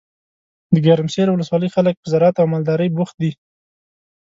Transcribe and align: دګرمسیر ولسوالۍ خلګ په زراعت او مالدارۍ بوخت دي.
دګرمسیر 0.73 1.27
ولسوالۍ 1.29 1.69
خلګ 1.75 1.95
په 1.99 2.07
زراعت 2.11 2.35
او 2.39 2.47
مالدارۍ 2.53 2.89
بوخت 2.95 3.15
دي. 3.21 3.31